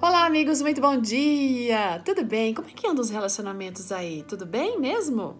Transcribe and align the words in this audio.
Olá, 0.00 0.26
amigos, 0.26 0.62
muito 0.62 0.80
bom 0.80 0.96
dia! 0.96 2.00
Tudo 2.04 2.24
bem? 2.24 2.54
Como 2.54 2.68
é 2.68 2.70
que 2.70 2.86
andam 2.86 3.02
os 3.02 3.10
relacionamentos 3.10 3.90
aí? 3.90 4.22
Tudo 4.28 4.46
bem 4.46 4.78
mesmo? 4.78 5.36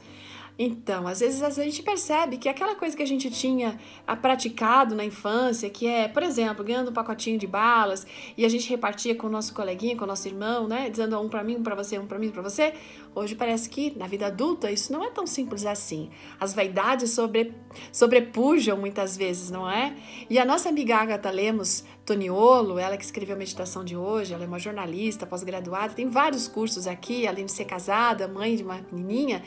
Então, 0.59 1.07
às 1.07 1.21
vezes 1.21 1.41
a 1.41 1.51
gente 1.51 1.85
percebe 1.85 2.37
que 2.37 2.49
aquela 2.49 2.75
coisa 2.75 2.97
que 2.97 3.03
a 3.03 3.07
gente 3.07 3.31
tinha 3.31 3.79
ah, 4.05 4.17
praticado 4.17 4.97
na 4.97 5.05
infância, 5.05 5.71
que 5.71 5.87
é, 5.87 6.09
por 6.09 6.25
exemplo, 6.25 6.65
ganhando 6.65 6.91
um 6.91 6.93
pacotinho 6.93 7.39
de 7.39 7.47
balas 7.47 8.05
e 8.37 8.45
a 8.45 8.49
gente 8.49 8.69
repartia 8.69 9.15
com 9.15 9.29
o 9.29 9.31
nosso 9.31 9.55
coleguinha, 9.55 9.97
com 9.97 10.03
o 10.03 10.07
nosso 10.09 10.27
irmão, 10.27 10.67
né, 10.67 10.91
dizendo 10.91 11.17
um 11.21 11.29
para 11.29 11.45
mim, 11.45 11.59
um 11.59 11.63
para 11.63 11.77
você, 11.77 11.97
um 11.97 12.09
para 12.09 12.19
mim, 12.19 12.31
para 12.31 12.43
você, 12.43 12.75
hoje 13.15 13.37
parece 13.37 13.71
que 13.71 13.97
na 13.97 14.09
vida 14.09 14.27
adulta 14.27 14.69
isso 14.73 14.93
não 14.93 15.05
é 15.05 15.11
tão 15.11 15.29
simples 15.29 15.65
assim. 15.65 16.11
As 16.41 16.53
vaidades 16.53 17.13
sobre, 17.13 17.55
sobrepujam 17.93 18.77
muitas 18.77 19.17
vezes, 19.17 19.53
não 19.53 19.71
é? 19.71 19.95
E 20.29 20.41
a 20.41 20.45
nossa 20.45 20.69
amiga 20.69 20.97
Agatha 20.97 21.31
Lemos 21.31 21.85
Toniolo, 22.09 22.79
ela 22.79 22.97
que 22.97 23.05
escreveu 23.05 23.37
a 23.37 23.39
meditação 23.39 23.85
de 23.85 23.95
hoje, 23.95 24.33
ela 24.33 24.43
é 24.43 24.47
uma 24.47 24.59
jornalista 24.59 25.27
pós-graduada, 25.27 25.93
tem 25.93 26.09
vários 26.09 26.49
cursos 26.49 26.87
aqui, 26.87 27.27
além 27.27 27.45
de 27.45 27.53
ser 27.53 27.67
casada, 27.67 28.27
mãe 28.27 28.57
de 28.57 28.63
uma 28.63 28.81
menininha, 28.91 29.43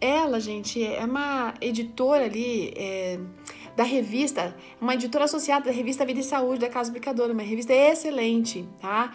ela, 0.00 0.40
gente, 0.40 0.82
é 0.84 1.04
uma 1.04 1.54
editora 1.60 2.24
ali 2.24 2.72
é, 2.74 3.20
da 3.76 3.84
revista, 3.84 4.56
uma 4.80 4.94
editora 4.94 5.26
associada 5.26 5.66
da 5.66 5.70
revista 5.70 6.04
Vida 6.04 6.18
e 6.18 6.24
Saúde 6.24 6.58
da 6.58 6.68
Casa 6.68 6.90
Aplicadora, 6.90 7.32
uma 7.32 7.42
revista 7.42 7.72
excelente, 7.72 8.68
tá? 8.80 9.14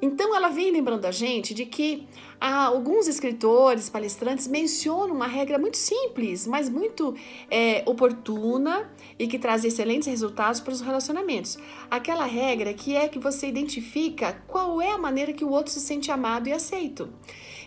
Então 0.00 0.34
ela 0.34 0.48
vem 0.48 0.70
lembrando 0.70 1.06
a 1.06 1.10
gente 1.10 1.54
de 1.54 1.64
que 1.64 2.06
ah, 2.40 2.66
alguns 2.66 3.08
escritores, 3.08 3.88
palestrantes 3.88 4.46
mencionam 4.46 5.14
uma 5.14 5.26
regra 5.26 5.58
muito 5.58 5.78
simples, 5.78 6.46
mas 6.46 6.68
muito 6.68 7.14
é, 7.50 7.82
oportuna 7.86 8.90
e 9.18 9.26
que 9.26 9.38
traz 9.38 9.64
excelentes 9.64 10.06
resultados 10.06 10.60
para 10.60 10.72
os 10.72 10.80
relacionamentos. 10.80 11.56
Aquela 11.90 12.26
regra 12.26 12.74
que 12.74 12.94
é 12.94 13.08
que 13.08 13.18
você 13.18 13.48
identifica 13.48 14.42
qual 14.46 14.82
é 14.82 14.92
a 14.92 14.98
maneira 14.98 15.32
que 15.32 15.44
o 15.44 15.50
outro 15.50 15.72
se 15.72 15.80
sente 15.80 16.10
amado 16.10 16.48
e 16.48 16.52
aceito. 16.52 17.08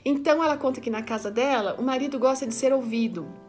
Então 0.06 0.44
ela 0.44 0.58
conta 0.58 0.80
que 0.80 0.90
na 0.90 1.02
casa 1.02 1.32
dela 1.32 1.76
o 1.80 1.84
marido 1.84 2.20
gosta 2.20 2.46
de 2.46 2.54
ser 2.54 2.72
ouvido. 2.72 3.49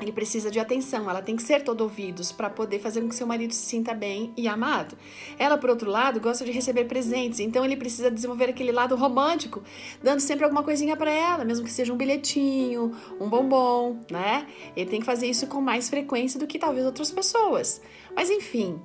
Ele 0.00 0.12
precisa 0.12 0.50
de 0.50 0.58
atenção, 0.58 1.08
ela 1.10 1.20
tem 1.20 1.36
que 1.36 1.42
ser 1.42 1.62
todo 1.62 1.82
ouvidos 1.82 2.32
para 2.32 2.48
poder 2.48 2.78
fazer 2.78 3.00
com 3.00 3.08
que 3.08 3.14
seu 3.14 3.26
marido 3.26 3.52
se 3.52 3.66
sinta 3.66 3.92
bem 3.92 4.32
e 4.36 4.48
amado. 4.48 4.96
Ela, 5.38 5.58
por 5.58 5.70
outro 5.70 5.90
lado, 5.90 6.20
gosta 6.20 6.44
de 6.44 6.50
receber 6.50 6.86
presentes, 6.86 7.40
então 7.40 7.64
ele 7.64 7.76
precisa 7.76 8.10
desenvolver 8.10 8.50
aquele 8.50 8.72
lado 8.72 8.96
romântico, 8.96 9.62
dando 10.02 10.20
sempre 10.20 10.44
alguma 10.44 10.62
coisinha 10.62 10.96
para 10.96 11.10
ela, 11.10 11.44
mesmo 11.44 11.64
que 11.64 11.72
seja 11.72 11.92
um 11.92 11.96
bilhetinho, 11.96 12.92
um 13.20 13.28
bombom, 13.28 14.00
né? 14.10 14.46
Ele 14.74 14.88
tem 14.88 15.00
que 15.00 15.06
fazer 15.06 15.26
isso 15.26 15.46
com 15.46 15.60
mais 15.60 15.88
frequência 15.90 16.40
do 16.40 16.46
que 16.46 16.58
talvez 16.58 16.86
outras 16.86 17.10
pessoas. 17.10 17.80
Mas 18.14 18.30
enfim, 18.30 18.80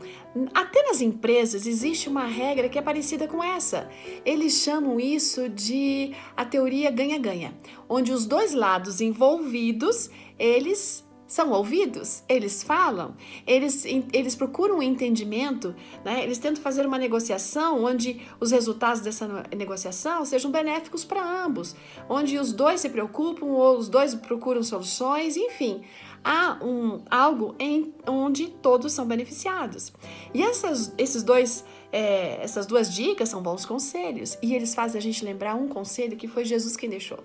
até 0.53 0.83
nas 0.83 1.01
empresas 1.01 1.65
existe 1.65 2.09
uma 2.09 2.25
regra 2.25 2.69
que 2.69 2.77
é 2.77 2.81
parecida 2.81 3.27
com 3.27 3.43
essa. 3.43 3.89
Eles 4.25 4.61
chamam 4.61 4.99
isso 4.99 5.49
de 5.49 6.13
a 6.35 6.45
teoria 6.45 6.91
ganha-ganha, 6.91 7.53
onde 7.87 8.11
os 8.11 8.25
dois 8.25 8.53
lados 8.53 9.01
envolvidos, 9.01 10.09
eles 10.37 11.04
são 11.27 11.51
ouvidos, 11.51 12.23
eles 12.29 12.61
falam, 12.61 13.15
eles, 13.47 13.83
eles 14.13 14.35
procuram 14.35 14.77
um 14.77 14.83
entendimento, 14.83 15.75
né? 16.03 16.23
eles 16.23 16.37
tentam 16.37 16.61
fazer 16.61 16.85
uma 16.85 16.99
negociação 16.99 17.83
onde 17.83 18.21
os 18.39 18.51
resultados 18.51 19.01
dessa 19.01 19.27
negociação 19.55 20.23
sejam 20.23 20.51
benéficos 20.51 21.03
para 21.03 21.45
ambos, 21.45 21.75
onde 22.07 22.37
os 22.37 22.53
dois 22.53 22.81
se 22.81 22.89
preocupam 22.89 23.47
ou 23.47 23.77
os 23.77 23.89
dois 23.89 24.13
procuram 24.13 24.61
soluções, 24.61 25.35
enfim, 25.35 25.81
há 26.23 26.57
um, 26.63 27.03
algo 27.09 27.55
em 27.59 27.93
onde 28.07 28.47
todos 28.47 28.91
são 28.93 29.05
beneficiados. 29.05 29.93
E 30.33 30.41
essas, 30.41 30.93
esses 30.97 31.21
dois, 31.23 31.63
é, 31.91 32.43
essas 32.43 32.65
duas 32.65 32.93
dicas 32.93 33.29
são 33.29 33.41
bons 33.41 33.65
conselhos 33.65 34.37
e 34.41 34.55
eles 34.55 34.73
fazem 34.73 34.99
a 34.99 35.01
gente 35.01 35.23
lembrar 35.23 35.55
um 35.55 35.67
conselho 35.67 36.17
que 36.17 36.27
foi 36.27 36.43
Jesus 36.43 36.75
quem 36.75 36.89
deixou. 36.89 37.19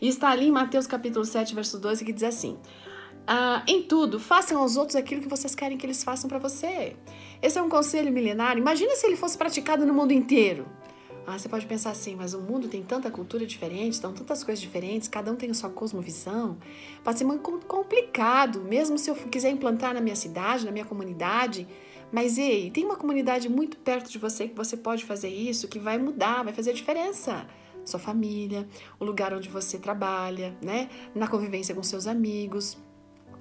E 0.00 0.08
está 0.08 0.30
ali 0.30 0.48
em 0.48 0.50
Mateus 0.50 0.86
capítulo 0.86 1.24
7, 1.24 1.54
verso 1.54 1.78
12, 1.78 2.04
que 2.04 2.12
diz 2.12 2.24
assim: 2.24 2.58
ah, 3.30 3.62
em 3.66 3.82
tudo, 3.82 4.18
façam 4.18 4.58
aos 4.58 4.78
outros 4.78 4.96
aquilo 4.96 5.20
que 5.20 5.28
vocês 5.28 5.54
querem 5.54 5.76
que 5.76 5.84
eles 5.84 6.02
façam 6.02 6.30
para 6.30 6.38
você. 6.38 6.96
Esse 7.42 7.58
é 7.58 7.62
um 7.62 7.68
conselho 7.68 8.10
milenário. 8.10 8.58
Imagina 8.58 8.96
se 8.96 9.06
ele 9.06 9.16
fosse 9.16 9.36
praticado 9.36 9.84
no 9.84 9.92
mundo 9.92 10.12
inteiro. 10.12 10.66
Ah, 11.26 11.38
você 11.38 11.46
pode 11.46 11.66
pensar 11.66 11.90
assim, 11.90 12.16
mas 12.16 12.32
o 12.32 12.40
mundo 12.40 12.68
tem 12.68 12.82
tanta 12.82 13.10
cultura 13.10 13.44
diferente, 13.44 13.92
estão 13.92 14.14
tantas 14.14 14.42
coisas 14.42 14.62
diferentes, 14.62 15.08
cada 15.08 15.30
um 15.30 15.36
tem 15.36 15.50
a 15.50 15.54
sua 15.54 15.68
cosmovisão. 15.68 16.56
Pode 17.04 17.18
ser 17.18 17.26
muito 17.26 17.42
complicado, 17.66 18.62
mesmo 18.62 18.96
se 18.96 19.10
eu 19.10 19.14
quiser 19.14 19.50
implantar 19.50 19.92
na 19.92 20.00
minha 20.00 20.16
cidade, 20.16 20.64
na 20.64 20.72
minha 20.72 20.86
comunidade. 20.86 21.68
Mas 22.10 22.38
ei, 22.38 22.70
tem 22.70 22.86
uma 22.86 22.96
comunidade 22.96 23.46
muito 23.46 23.76
perto 23.76 24.10
de 24.10 24.16
você 24.16 24.48
que 24.48 24.54
você 24.54 24.74
pode 24.74 25.04
fazer 25.04 25.28
isso, 25.28 25.68
que 25.68 25.78
vai 25.78 25.98
mudar, 25.98 26.44
vai 26.44 26.54
fazer 26.54 26.70
a 26.70 26.74
diferença 26.74 27.46
sua 27.84 27.98
família, 27.98 28.68
o 29.00 29.04
lugar 29.04 29.32
onde 29.32 29.48
você 29.48 29.78
trabalha, 29.78 30.54
né? 30.62 30.90
Na 31.14 31.26
convivência 31.26 31.74
com 31.74 31.82
seus 31.82 32.06
amigos. 32.06 32.76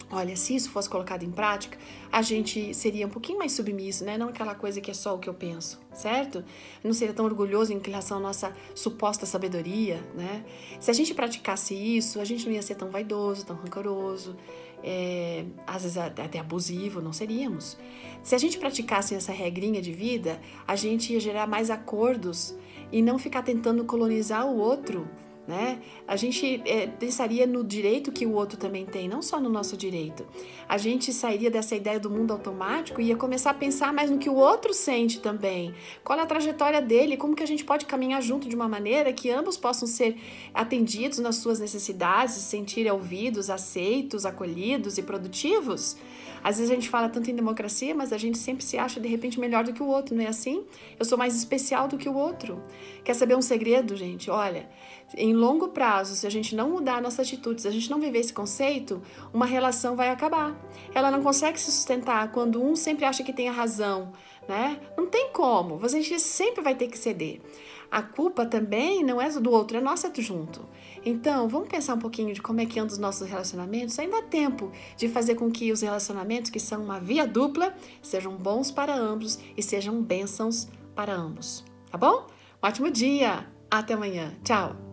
Olha, 0.10 0.38
se 0.38 0.56
isso 0.56 0.70
fosse 0.70 0.90
colocado 0.90 1.24
em 1.24 1.32
prática, 1.32 1.78
a 2.10 2.22
gente 2.22 2.74
seria 2.74 3.06
um 3.06 3.10
pouquinho 3.10 3.40
mais 3.40 3.52
submisso, 3.52 4.06
né? 4.06 4.18
Não 4.18 4.30
aquela 4.30 4.56
coisa 4.56 4.80
que 4.80 4.90
é 4.90 4.94
só 4.94 5.14
o 5.14 5.20
que 5.20 5.28
eu 5.28 5.34
penso, 5.34 5.82
certo? 5.92 6.46
Não 6.82 6.94
seria 6.94 7.14
tão 7.14 7.26
orgulhoso 7.26 7.74
em 7.74 7.80
relação 7.80 8.18
à 8.18 8.20
nossa 8.22 8.56
suposta 8.74 9.26
sabedoria, 9.26 10.02
né? 10.16 10.46
Se 10.80 10.90
a 10.90 10.94
gente 10.94 11.14
praticasse 11.14 11.76
isso, 11.76 12.22
a 12.22 12.26
gente 12.26 12.46
não 12.46 12.54
ia 12.54 12.62
ser 12.62 12.76
tão 12.76 12.90
vaidoso, 12.90 13.46
tão 13.46 13.58
rancoroso, 13.58 14.38
é, 14.82 15.44
às 15.66 15.84
vezes 15.84 15.98
até 15.98 16.40
abusivo, 16.40 17.02
não 17.02 17.12
seríamos. 17.12 17.78
Se 18.24 18.34
a 18.34 18.38
gente 18.38 18.58
praticasse 18.58 19.14
essa 19.14 19.34
regrinha 19.34 19.82
de 19.82 19.92
vida, 19.92 20.40
a 20.66 20.78
gente 20.78 21.12
ia 21.12 21.20
gerar 21.20 21.48
mais 21.48 21.70
acordos 21.70 22.56
e 22.94 23.02
não 23.02 23.20
ficar 23.20 23.44
tentando 23.44 23.84
colonizar 23.84 24.48
o 24.48 24.58
outro 24.58 25.06
né? 25.48 25.80
A 26.06 26.18
gente 26.18 26.62
é, 26.66 26.88
pensaria 26.88 27.48
no 27.48 27.64
direito 27.64 28.12
que 28.12 28.26
o 28.26 28.34
outro 28.34 28.58
também 28.58 28.86
tem, 28.86 29.08
não 29.08 29.22
só 29.22 29.40
no 29.40 29.50
nosso 29.50 29.78
direito. 29.78 30.26
A 30.68 30.78
gente 30.78 31.14
sairia 31.14 31.50
dessa 31.50 31.74
ideia 31.74 32.00
do 32.00 32.10
mundo 32.10 32.34
automático 32.34 33.00
e 33.00 33.06
ia 33.06 33.16
começar 33.16 33.52
a 33.52 33.54
pensar 33.54 33.94
mais 33.94 34.12
no 34.12 34.18
que 34.18 34.30
o 34.30 34.36
outro 34.36 34.74
sente 34.74 35.22
também. 35.22 35.74
Qual 36.04 36.20
é 36.20 36.22
a 36.22 36.26
trajetória 36.26 36.82
dele, 36.82 37.16
como 37.16 37.36
que 37.36 37.44
a 37.44 37.48
gente 37.48 37.64
pode 37.64 37.86
caminhar 37.86 38.22
junto 38.22 38.50
de 38.50 38.56
uma 38.56 38.68
maneira 38.68 39.14
que 39.14 39.30
ambos 39.30 39.56
possam 39.56 39.88
ser 39.88 40.18
atendidos 40.54 41.20
nas 41.20 41.38
suas 41.38 41.60
necessidades, 41.60 42.36
se 42.36 42.42
sentirem 42.42 42.92
ouvidos, 42.92 43.50
aceitos, 43.50 44.26
acolhidos 44.26 44.98
e 44.98 45.04
produtivos. 45.04 45.96
Às 46.44 46.58
vezes 46.58 46.72
a 46.72 46.76
gente 46.76 46.90
fala 46.90 47.10
tanto 47.10 47.30
em 47.30 47.36
democracia, 47.36 47.94
mas 47.94 48.14
a 48.14 48.18
gente 48.18 48.38
sempre 48.38 48.64
se 48.64 48.78
acha 48.78 49.00
de 49.00 49.08
repente 49.08 49.40
melhor 49.40 49.64
do 49.64 49.74
que 49.74 49.82
o 49.82 49.88
outro, 49.88 50.16
não 50.16 50.24
é 50.24 50.28
assim? 50.28 50.66
Eu 51.00 51.06
sou 51.06 51.18
mais 51.18 51.36
especial 51.36 51.88
do 51.88 51.98
que 51.98 52.08
o 52.08 52.16
outro. 52.16 52.64
Quer 53.04 53.14
saber 53.14 53.36
um 53.36 53.42
segredo, 53.42 53.96
gente? 53.96 54.30
Olha, 54.30 54.70
em 55.16 55.34
longo 55.34 55.70
prazo, 55.70 56.16
se 56.16 56.28
a 56.28 56.30
gente 56.30 56.56
não 56.56 56.70
mudar 56.70 56.96
a 56.96 57.02
nossa 57.02 57.22
atitude, 57.22 57.62
se 57.62 57.68
a 57.68 57.72
gente 57.72 57.90
não 57.90 58.00
viver 58.00 58.20
esse 58.20 58.34
conceito, 58.34 59.02
uma 59.34 59.46
relação 59.46 59.96
vai 59.96 60.10
acabar. 60.10 60.56
Ela 60.94 61.10
não 61.10 61.22
consegue 61.22 61.60
se 61.60 61.72
sustentar 61.72 62.32
quando 62.32 62.62
um 62.62 62.76
sempre 62.76 63.06
acha 63.06 63.24
que 63.24 63.32
tem 63.34 63.48
a 63.48 63.52
razão, 63.52 64.12
né? 64.48 64.80
Não 64.98 65.08
tem 65.08 65.32
como. 65.32 65.80
A 65.84 65.88
gente 65.88 66.20
sempre 66.20 66.62
vai 66.62 66.76
ter 66.76 66.88
que 66.88 66.98
ceder. 66.98 67.42
A 67.90 68.02
culpa 68.02 68.46
também 68.46 69.04
não 69.04 69.22
é 69.22 69.30
do 69.30 69.52
outro, 69.52 69.78
é 69.78 69.82
nossa 69.82 70.12
junto. 70.18 70.66
Então, 71.06 71.48
vamos 71.48 71.70
pensar 71.70 71.94
um 71.94 72.00
pouquinho 72.00 72.34
de 72.34 72.42
como 72.42 72.60
é 72.60 72.66
que 72.66 72.80
andam 72.80 72.94
os 72.94 73.00
nossos 73.00 73.28
relacionamentos. 73.28 73.98
Ainda 73.98 74.20
há 74.20 74.24
tempo 74.24 74.72
de 74.98 75.08
fazer 75.08 75.36
com 75.36 75.50
que 75.50 75.72
os 75.72 75.82
relacionamentos, 75.82 76.52
que 76.52 76.60
são 76.60 76.84
uma 76.84 77.00
via 77.00 77.26
dupla, 77.26 77.74
sejam 78.02 78.36
bons 78.36 78.72
para 78.72 78.96
ambos 78.96 79.40
e 79.56 79.64
sejam 79.64 80.02
bênçãos 80.02 80.68
para 80.96 81.16
ambos. 81.16 81.64
Tá 81.90 81.98
bom? 81.98 82.28
Um 82.62 82.68
ótimo 82.68 82.92
dia! 82.92 83.48
Até 83.70 83.94
amanhã. 83.94 84.36
Tchau! 84.44 84.87